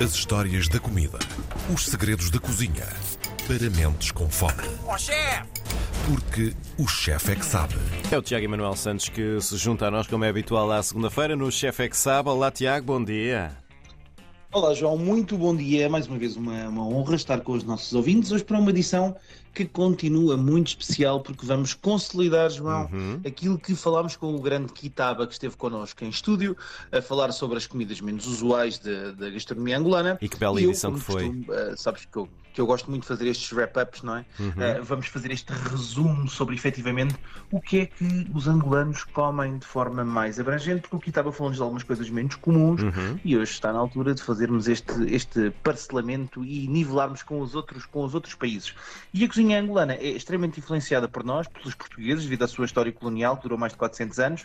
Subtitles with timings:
[0.00, 1.18] As histórias da comida.
[1.74, 2.86] Os segredos da cozinha.
[3.48, 4.62] Para mentes com fome.
[4.86, 5.48] Ó chefe!
[6.06, 7.74] Porque o chefe é que sabe.
[8.08, 11.34] É o Tiago Emanuel Santos que se junta a nós, como é habitual, à segunda-feira,
[11.34, 12.28] no Chefe é que sabe.
[12.28, 13.50] Olá, Tiago, bom dia.
[14.52, 15.88] Olá, João, muito bom dia.
[15.88, 18.30] Mais uma vez, uma, uma honra estar com os nossos ouvintes.
[18.30, 19.16] Hoje, para uma edição
[19.58, 23.20] que continua muito especial, porque vamos consolidar, João, Uhum.
[23.26, 26.56] aquilo que falámos com o grande Kitaba, que esteve connosco em estúdio,
[26.92, 30.16] a falar sobre as comidas menos usuais da, gastronomia angolana.
[30.20, 31.24] E que bela eu, edição como que foi.
[31.26, 34.24] costumo, eh, sabes que eu, que eu gosto muito de fazer estes wrap-ups, não é?
[34.38, 34.52] Uhum.
[34.58, 37.14] Eh, vamos fazer este resumo sobre efetivamente
[37.50, 41.56] o que é que os angolanos comem de forma mais abrangente, porque o Kitaba falou-nos
[41.56, 42.80] de algumas coisas menos comuns.
[42.82, 43.18] Uhum.
[43.24, 47.84] E hoje está na altura de fazermos este, este parcelamento e nivelarmos com os, outros,
[47.86, 48.74] com os outros países.
[49.12, 52.92] E a cozinha angolana é extremamente influenciada por nós, pelos portugueses, devido à sua história
[52.92, 54.42] colonial, que durou mais de 400 anos.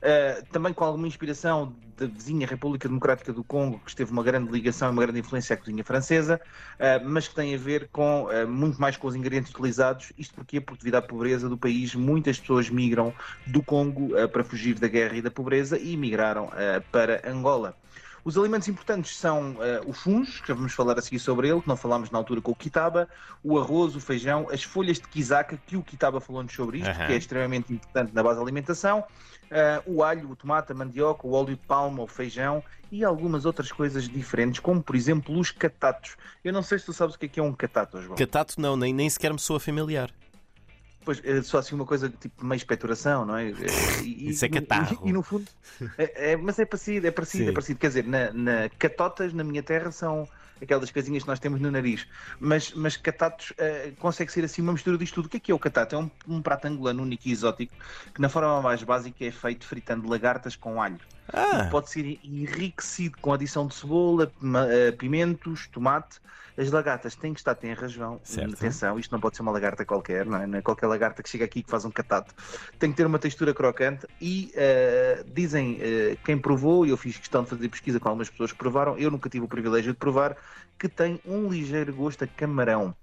[0.00, 4.50] Uh, também com alguma inspiração da vizinha República Democrática do Congo, que esteve uma grande
[4.50, 6.40] ligação e uma grande influência à cozinha francesa,
[6.76, 10.10] uh, mas que tem a ver com uh, muito mais com os ingredientes utilizados.
[10.16, 10.58] Isto porquê?
[10.58, 13.12] Porque devido à pobreza do país, muitas pessoas migram
[13.46, 16.50] do Congo para fugir da guerra e da pobreza e migraram
[16.90, 17.76] para Angola.
[18.24, 21.60] Os alimentos importantes são uh, o fungo, que já vamos falar a seguir sobre ele,
[21.60, 23.08] que não falámos na altura com o Kitaba,
[23.42, 27.06] o arroz, o feijão, as folhas de quizaca, que o Kitaba falou-nos sobre isto, Aham.
[27.06, 31.26] que é extremamente importante na base da alimentação, uh, o alho, o tomate, a mandioca,
[31.26, 32.62] o óleo de palma, o feijão
[32.92, 36.16] e algumas outras coisas diferentes, como por exemplo os catatos.
[36.44, 38.16] Eu não sei se tu sabes o que é, que é um catato, João.
[38.16, 40.10] Catato não, nem, nem sequer me soa familiar.
[41.04, 43.48] Pois, é só assim uma coisa tipo meio expectoração, não é?
[43.50, 45.02] E- Isso é catarro.
[45.06, 45.50] E, e no fundo,
[45.96, 47.50] é, é- mas é parecido, é parecido, Sim.
[47.50, 47.78] é parecido.
[47.78, 50.28] Quer dizer, na, na- catotas na minha terra são
[50.60, 52.06] aquelas casinhas que nós temos no nariz,
[52.38, 55.26] mas, mas catatos eh, consegue ser assim uma mistura disto tudo.
[55.26, 55.94] O que é que é o catato?
[55.94, 57.74] É um, um prato angolano único e exótico
[58.14, 61.00] que na forma mais básica é feito fritando lagartas com alho.
[61.32, 64.30] Ah, Pode ser enriquecido com adição de cebola,
[64.70, 66.18] eh, pimentos, tomate.
[66.58, 68.20] As lagartas têm que estar tenras, João.
[68.22, 68.54] Certo.
[68.54, 70.46] Atenção, isto não pode ser uma lagarta qualquer, não é?
[70.46, 72.34] Não é qualquer lagarta que chega aqui que faz um catato.
[72.78, 77.16] Tem que ter uma textura crocante e eh, dizem eh, quem provou, e eu fiz
[77.16, 79.98] questão de fazer pesquisa com algumas pessoas que provaram, eu nunca tive o privilégio de
[79.98, 80.36] provar,
[80.78, 82.94] que tem um ligeiro gosto a camarão.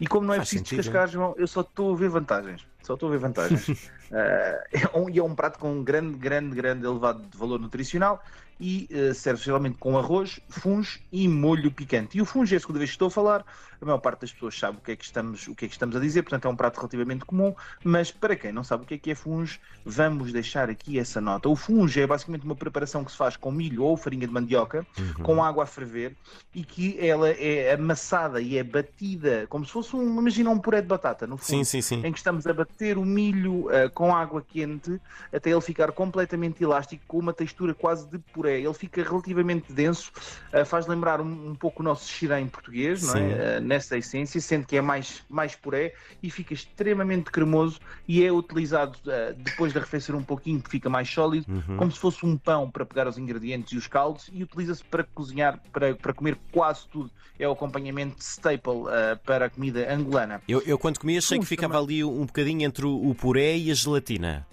[0.00, 0.82] E como não é Faz preciso sentido.
[0.82, 2.66] descascar, João, eu só estou a ver vantagens.
[2.86, 3.90] Só estou a ver vantagens.
[4.08, 4.64] Eh,
[4.94, 8.22] é um- e é um prato com um grande, grande, grande elevado de valor nutricional
[8.58, 12.16] e eh, serve geralmente com arroz, funge e molho picante.
[12.16, 13.44] E o funge é a segunda vez que estou a falar.
[13.78, 15.74] A maior parte das pessoas sabe o que é que estamos, o que é que
[15.74, 18.86] estamos a dizer, portanto é um prato relativamente comum, mas para quem não sabe o
[18.86, 21.46] que é que é funge, vamos deixar aqui essa nota.
[21.50, 24.86] O funge é basicamente uma preparação que se faz com milho ou farinha de mandioca,
[24.98, 25.22] Uhum.
[25.22, 26.16] com água a ferver
[26.54, 30.80] e que ela é amassada e é batida como se fosse um, imagina um puré
[30.80, 31.96] de batata, no fundo sim, sim, sim.
[32.06, 34.98] em que estamos a bater o milho ah, com água quente
[35.30, 38.45] até ele ficar completamente elástico, com uma textura quase de puré.
[38.50, 40.10] Ele fica relativamente denso,
[40.52, 43.56] ah, faz lembrar um, um pouco o nosso xirém português, não é?
[43.56, 48.32] Ah, nessa essência, sendo que é mais, mais puré e fica extremamente cremoso e é
[48.32, 51.76] utilizado ah, depois de arrefecer um pouquinho, que fica mais sólido, Uhum.
[51.76, 55.04] como se fosse um pão para pegar os ingredientes e os caldos e utiliza-se para
[55.04, 57.10] cozinhar, para, para comer quase tudo.
[57.38, 60.42] É o acompanhamento staple ah, para a comida angolana.
[60.48, 63.56] Eu, eu quando comia achei que Funge ficava ali um bocadinho entre o, o puré
[63.56, 64.46] e a gelatina.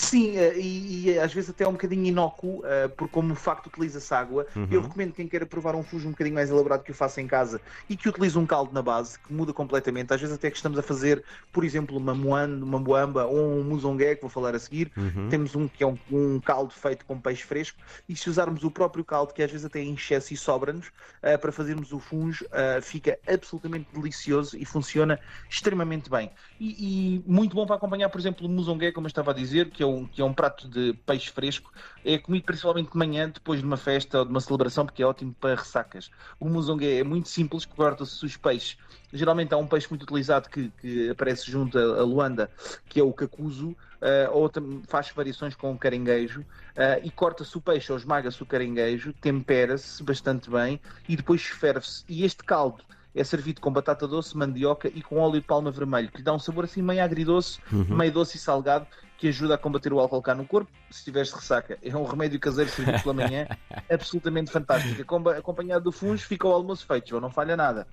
[0.00, 3.34] Sim, eh, e, e às vezes até é um bocadinho inócuo, eh, por como o
[3.34, 4.46] facto utiliza-se água.
[4.54, 4.68] Uhum.
[4.70, 7.26] Eu recomendo quem queira provar um fujo um bocadinho mais elaborado que o faça em
[7.26, 7.60] casa
[7.90, 10.14] e que utilize um caldo na base, que muda completamente.
[10.14, 13.64] Às vezes até que estamos a fazer, por exemplo, uma moanda, uma moamba ou um
[13.64, 14.92] musongué, que vou falar a seguir.
[14.96, 15.28] Uhum.
[15.28, 17.76] Temos um que é um, um caldo feito com peixe fresco
[18.08, 20.92] e se usarmos o próprio caldo, que às vezes até é em excesso e sobra-nos,
[21.22, 25.18] eh, para fazermos o fungo, eh, fica absolutamente delicioso e funciona
[25.50, 26.30] extremamente bem.
[26.60, 29.70] E, e muito bom para acompanhar, por exemplo, o musongué, como eu estava a dizer,
[29.72, 31.72] que é um, que é um prato de peixe fresco.
[32.04, 35.06] É comido principalmente de manhã, depois de uma festa ou de uma celebração, porque é
[35.06, 36.10] ótimo para ressacas.
[36.38, 38.76] O musongué é muito simples, corta-se os peixes.
[39.12, 42.50] Geralmente há um peixe muito utilizado que, que aparece junto a, a Luanda,
[42.88, 44.50] que é o cacuzo, eh, ou
[44.86, 46.44] faz variações com o caranguejo,
[46.76, 52.04] eh, e corta-se o peixe ou esmaga-se o caranguejo, tempera-se bastante bem e depois ferve-se.
[52.08, 52.84] E este caldo
[53.18, 56.32] é servido com batata doce, mandioca e com óleo de palma vermelho, que lhe dá
[56.32, 57.58] um sabor assim meio agridoce,
[57.96, 58.86] meio doce e salgado,
[59.16, 61.76] que ajuda a combater o álcool cá no corpo, se tiveres ressaca.
[61.82, 63.48] É um remédio caseiro servido pela manhã,
[63.90, 65.02] absolutamente fantástico.
[65.02, 67.86] Acompa- Acompanhado do fungo, fica o almoço feito, João, não falha nada.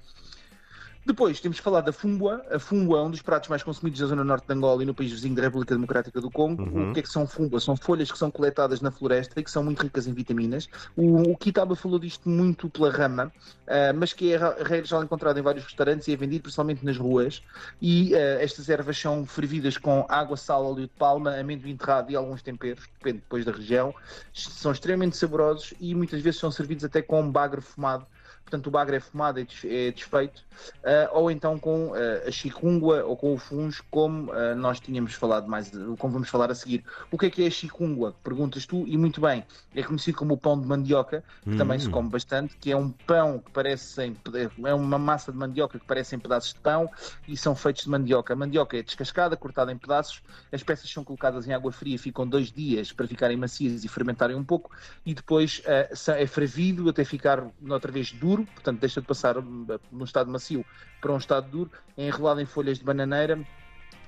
[1.06, 2.44] Depois temos que falar da fungua.
[2.50, 4.94] A fungua é um dos pratos mais consumidos da zona norte de Angola e no
[4.94, 6.64] país vizinho da República Democrática do Congo.
[6.64, 6.90] Uhum.
[6.90, 7.60] O que é que são fungua?
[7.60, 10.68] São folhas que são coletadas na floresta e que são muito ricas em vitaminas.
[10.98, 13.32] O, o Kitaba falou disto muito pela rama,
[13.68, 14.40] uh, mas que é
[14.84, 17.44] já encontrado em vários restaurantes e é vendido principalmente nas ruas.
[17.80, 22.16] E uh, estas ervas são fervidas com água, sal, óleo de palma, amendoim enterrado e
[22.16, 23.94] alguns temperos, depende depois da região.
[24.34, 28.08] São extremamente saborosos e muitas vezes são servidos até com bagre fumado
[28.46, 30.44] portanto o bagre é fumado, é desfeito,
[30.84, 31.96] uh, ou então com uh,
[32.28, 36.52] a chicungua ou com o fungo, como uh, nós tínhamos falado mais, como vamos falar
[36.52, 36.84] a seguir.
[37.12, 38.16] O que é que é a chicungua?
[38.24, 39.44] Perguntas tu, e muito bem,
[39.74, 41.58] é conhecido como o pão de mandioca, que hum.
[41.58, 44.16] também se come bastante, que é um pão que parece em,
[44.64, 46.90] é uma massa de mandioca que parece em pedaços de pão
[47.28, 48.34] e são feitos de mandioca.
[48.34, 50.22] A mandioca é descascada, cortada em pedaços,
[50.52, 54.36] as peças são colocadas em água fria, ficam dois dias para ficarem macias e fermentarem
[54.36, 54.70] um pouco,
[55.04, 60.04] e depois é fervido até ficar outra vez duro duro, portanto deixa de passar no
[60.04, 60.66] estado macio
[61.02, 63.40] para um estado duro, é enrolado em folhas de bananeira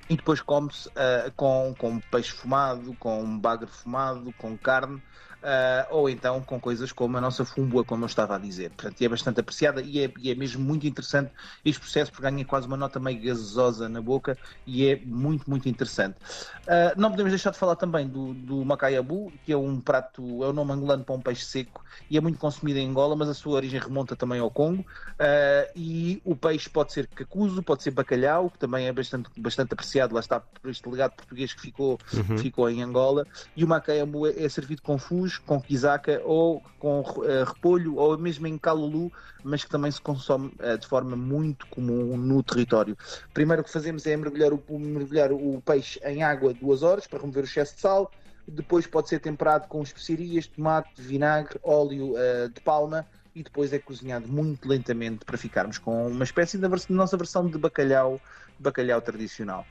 [0.09, 5.01] e depois come-se uh, com, com peixe fumado, com bagre fumado, com carne
[5.43, 8.71] uh, ou então com coisas como a nossa fumbua, como eu estava a dizer.
[8.71, 11.31] Portanto, é bastante apreciada e é, e é mesmo muito interessante
[11.63, 15.67] este processo, porque ganha quase uma nota meio gasosa na boca e é muito, muito
[15.69, 16.15] interessante.
[16.63, 20.47] Uh, não podemos deixar de falar também do, do macaiabu, que é um prato, é
[20.47, 23.33] o nome angolano para um peixe seco e é muito consumido em Angola, mas a
[23.33, 24.81] sua origem remonta também ao Congo.
[24.81, 29.73] Uh, e o peixe pode ser cacuzo, pode ser bacalhau, que também é bastante, bastante
[29.73, 32.37] apreciado, lá está por este legado português que ficou, uhum.
[32.37, 33.25] ficou em Angola.
[33.55, 34.97] E o macaiabu é, é servido com
[35.35, 39.11] com quizaca ou com uh, repolho ou mesmo em calulu,
[39.43, 42.97] mas que também se consome uh, de forma muito comum no território.
[43.33, 47.19] Primeiro o que fazemos é mergulhar o, mergulhar o peixe em água duas horas para
[47.19, 48.11] remover o excesso de sal.
[48.47, 53.77] Depois pode ser temperado com especiarias, tomate, vinagre, óleo uh, de palma e depois é
[53.77, 58.19] cozinhado muito lentamente para ficarmos com uma espécie da nossa versão de bacalhau,
[58.57, 59.65] bacalhau tradicional.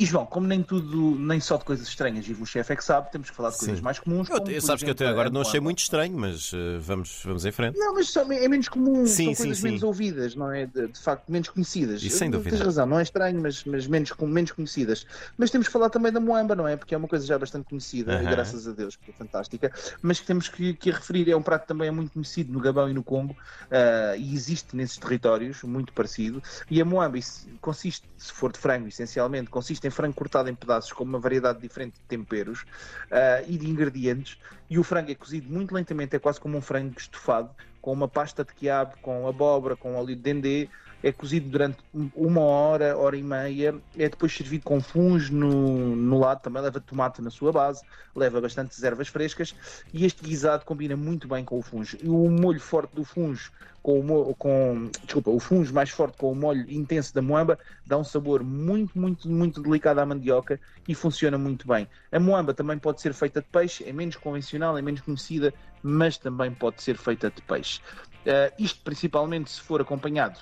[0.00, 2.82] E João, como nem tudo, nem só de coisas estranhas e o chefe é que
[2.82, 3.84] sabe, temos que falar de coisas Sim.
[3.84, 4.30] mais comuns.
[4.30, 7.20] Eu, como, sabes exemplo, que eu até agora não achei muito estranho, mas uh, vamos,
[7.22, 7.78] vamos em frente.
[7.78, 10.64] Não, mas é menos comum, sim, são coisas sim, menos ouvidas, não é?
[10.64, 12.02] De, de, facto, menos conhecidas.
[12.02, 12.56] E sem dúvida.
[12.56, 15.06] Tens razão, não é estranho, mas, mas menos, menos conhecidas.
[15.36, 16.78] Mas temos que falar também da Moamba, não é?
[16.78, 18.26] Porque é uma coisa já bastante conhecida, uh -huh.
[18.26, 19.70] e graças a Deus, que é fantástica.
[20.00, 22.88] Mas que temos que, que referir, é um prato também é muito conhecido no Gabão
[22.88, 26.42] e no Congo, uh, e existe nesses territórios, muito parecido.
[26.70, 27.18] E a Moamba
[27.60, 31.60] consiste, se for de frango, essencialmente, consiste em frango cortado em pedaços com uma variedade
[31.60, 34.38] diferente de temperos uh, e de ingredientes.
[34.68, 37.50] E o frango é cozido muito lentamente, é quase como um frango estofado,
[37.80, 40.68] com uma pasta de quiabo, com abóbora, com óleo de dendê.
[41.02, 41.78] É cozido durante
[42.14, 43.74] uma hora, hora e meia.
[43.96, 47.82] É depois servido com fungos no, no lado, também leva tomate na sua base,
[48.14, 49.54] leva bastante ervas frescas.
[49.92, 51.86] E este guisado combina muito bem com o fungo.
[52.02, 53.38] E o molho forte do fungo
[53.82, 57.96] com o, com, desculpa, o fungo mais forte com o molho intenso da moamba dá
[57.96, 61.88] um sabor muito, muito, muito delicado à mandioca e funciona muito bem.
[62.12, 66.18] A moamba também pode ser feita de peixe, é menos convencional, é menos conhecida, mas
[66.18, 67.80] também pode ser feita de peixe.
[68.20, 70.40] Uh, isto principalmente se for acompanhado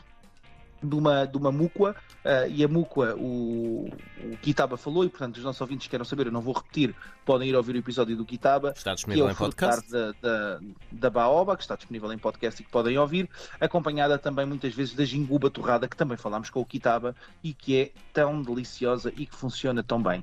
[0.82, 1.94] de uma, de uma mucua,
[2.25, 3.88] uh, e a mucua o,
[4.22, 6.94] o Kitaba falou, e portanto os nossos ouvintes querem saber, eu não vou repetir,
[7.25, 9.90] podem ir ouvir o episódio do Kitaba, está disponível que é o em podcast.
[9.90, 10.60] Da, da,
[10.90, 13.28] da Baoba, que está disponível em podcast e que podem ouvir,
[13.60, 17.76] acompanhada também muitas vezes da jinguba torrada, que também falámos com o Kitaba, e que
[17.76, 20.22] é tão deliciosa e que funciona tão bem.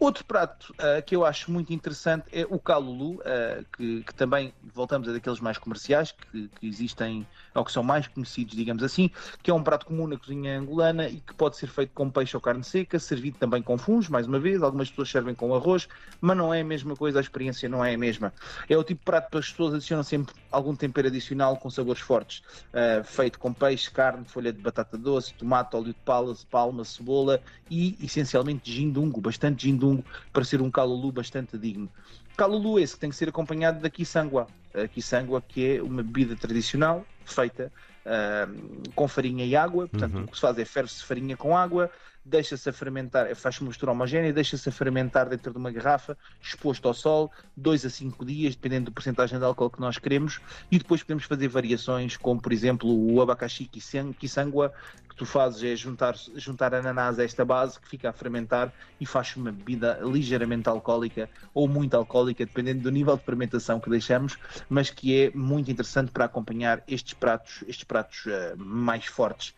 [0.00, 4.54] Outro prato uh, que eu acho muito interessante é o calulu, uh, que, que, também
[4.72, 9.10] voltamos a daqueles mais comerciais que, que, existem, ou que são mais conhecidos, digamos assim,
[9.42, 12.34] que é um prato comum na cozinha angolana e que pode ser feito com peixe
[12.34, 15.86] ou carne seca, servido também com fungos, mais uma vez, algumas pessoas servem com arroz,
[16.18, 18.32] mas não é a mesma coisa, a experiência não é a mesma.
[18.70, 22.00] É o tipo de prato que as pessoas adicionam sempre algum tempero adicional com sabores
[22.00, 22.38] fortes,
[22.72, 27.38] uh, feito com peixe, carne, folha de batata doce, tomate, óleo de palma, palma, cebola
[27.70, 29.89] e essencialmente gindungo, bastante gindungo
[30.32, 31.88] para ser um calulu bastante digno.
[32.36, 34.46] Calulu esse que tem que ser acompanhado da quiçangua.
[34.74, 37.72] A quiçangua que é uma bebida tradicional feita
[38.06, 39.88] uh, com farinha e água.
[39.88, 40.24] Portanto, uhum.
[40.24, 41.90] o que se faz é ferve-se farinha com água,
[42.24, 46.94] deixa-se a fermentar, uma mistura homogénea, deixa-se a fermentar dentro de uma garrafa, exposto ao
[46.94, 51.02] sol, 2 a 5 dias, dependendo da porcentagem de álcool que nós queremos, e depois
[51.02, 54.72] podemos fazer variações, como por exemplo o abacaxi quiçangua,
[55.08, 59.06] que tu fazes é juntar, juntar ananás a esta base, que fica a fermentar e
[59.06, 64.38] faz uma bebida ligeiramente alcoólica ou muito alcoólica, dependendo do nível de fermentação que deixamos,
[64.68, 69.54] mas que é muito interessante para acompanhar estes pratos, estes pratos uh, mais fortes.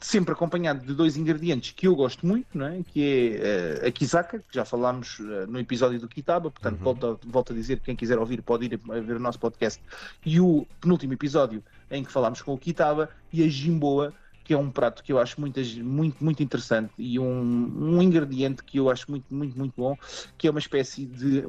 [0.00, 2.82] Sempre acompanhado de dois ingredientes que eu gosto muito, não é?
[2.82, 6.84] que é uh, a Kizaka, que já falámos uh, no episódio do Kitaba, portanto, uhum.
[6.84, 9.82] volto, volto a dizer, quem quiser ouvir pode ir a ver o nosso podcast,
[10.24, 14.12] e o penúltimo episódio em que falámos com o Kitaba, e a Jimboa,
[14.50, 18.64] que é um prato que eu acho muito, muito, muito interessante e um, um ingrediente
[18.64, 19.96] que eu acho muito, muito, muito bom,
[20.36, 21.42] que é uma espécie de.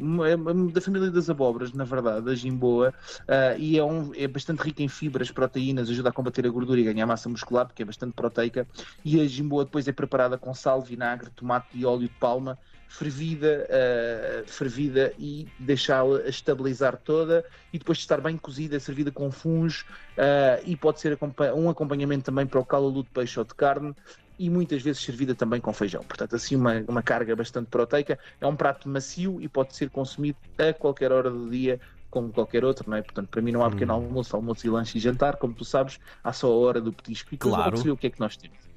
[0.72, 4.84] Da família das abóboras, na verdade, a jimboa, uh, e é, um, é bastante rica
[4.84, 8.14] em fibras, proteínas, ajuda a combater a gordura e ganhar massa muscular, porque é bastante
[8.14, 8.68] proteica.
[9.04, 12.56] E a jimboa depois é preparada com sal, vinagre, tomate e óleo de palma
[12.92, 19.32] fervida, uh, fervida e deixá-la estabilizar toda e depois de estar bem cozida, servida com
[19.32, 19.86] fungos
[20.18, 21.18] uh, e pode ser
[21.56, 23.96] um acompanhamento também para o caldo de peixe ou de carne
[24.38, 26.04] e muitas vezes servida também com feijão.
[26.04, 28.20] Portanto, assim uma, uma carga bastante proteica.
[28.42, 31.80] É um prato macio e pode ser consumido a qualquer hora do dia
[32.12, 33.02] como qualquer outro, não é?
[33.02, 33.96] Portanto, para mim não há pequeno hum.
[33.96, 37.34] almoço, almoço e lanche e jantar, como tu sabes, há só a hora do petisco
[37.34, 37.64] e claro.
[37.64, 38.58] logo se vê o que é que nós temos.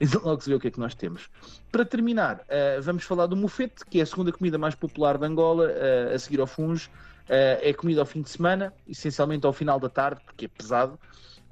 [0.00, 1.30] Então logo se vê o que é que nós temos.
[1.70, 5.24] Para terminar, uh, vamos falar do mufete, que é a segunda comida mais popular de
[5.24, 6.88] Angola, uh, a seguir ao funge.
[6.88, 10.98] Uh, é comida ao fim de semana, essencialmente ao final da tarde, porque é pesado.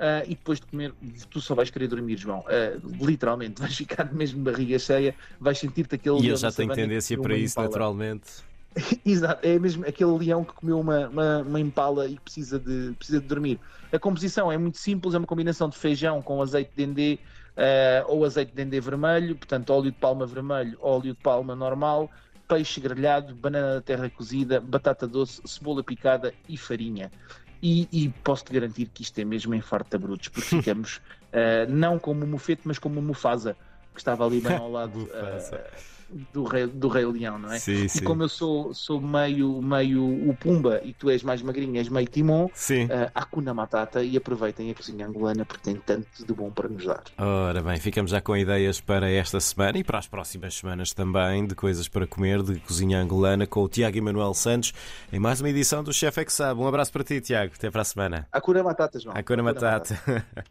[0.00, 0.94] Uh, e depois de comer,
[1.30, 2.40] tu só vais querer dormir, João.
[2.40, 6.20] Uh, literalmente, vais ficar mesmo barriga cheia, vais sentir-te aquele.
[6.22, 8.42] E eu já tenho tendência para isso, naturalmente.
[9.04, 13.20] Exato, é mesmo aquele leão que comeu uma, uma, uma, impala e precisa de, precisa
[13.20, 13.58] de dormir.
[13.92, 17.18] A composição é muito simples, é uma combinação de feijão com azeite de dendê
[17.56, 22.08] uh, ou azeite de dendê vermelho, portanto, óleo de palma vermelho, óleo de palma normal,
[22.46, 27.10] peixe grelhado, banana da terra cozida, batata doce, cebola picada e farinha.
[27.62, 31.98] E, e posso-te garantir que isto é mesmo em farta brutos, porque ficamos uh, não
[31.98, 33.56] como o mufete, mas como o Mufasa,
[33.92, 35.02] que estava ali bem ao lado.
[35.04, 35.99] Uh,
[36.32, 37.58] do rei, do rei Leão, não é?
[37.58, 38.04] Sim, e sim.
[38.04, 42.06] como eu sou, sou meio, meio o Pumba e tu és mais magrinho, és meio
[42.08, 42.84] Timon, sim.
[42.86, 47.02] Uh, Matata e aproveitem a cozinha angolana porque tem tanto de bom para nos dar.
[47.18, 51.46] Ora bem, ficamos já com ideias para esta semana e para as próximas semanas também
[51.46, 54.72] de coisas para comer de cozinha angolana com o Tiago Emanuel Santos
[55.12, 56.58] em mais uma edição do Chef é que Sabe.
[56.58, 57.52] Um abraço para ti, Tiago.
[57.54, 58.26] Até para a semana.
[58.32, 59.14] Akuna Matata, João.
[59.14, 59.92] Akuna Matata.
[60.06, 60.26] Matata.